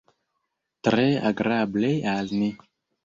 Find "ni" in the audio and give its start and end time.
2.41-2.53